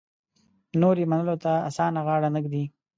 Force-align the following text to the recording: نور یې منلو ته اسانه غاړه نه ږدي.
نور 0.81 0.95
یې 1.01 1.05
منلو 1.11 1.35
ته 1.43 1.51
اسانه 1.69 2.01
غاړه 2.07 2.29
نه 2.35 2.39
ږدي. 2.43 2.63